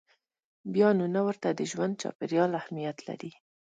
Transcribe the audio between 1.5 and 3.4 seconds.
د ژوند چاپېریال اهمیت لري.